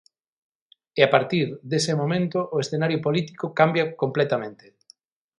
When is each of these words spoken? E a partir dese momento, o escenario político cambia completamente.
E 0.99 1.01
a 1.07 1.09
partir 1.15 1.47
dese 1.71 1.93
momento, 2.01 2.39
o 2.55 2.57
escenario 2.63 2.99
político 3.05 3.45
cambia 3.59 3.85
completamente. 4.01 4.65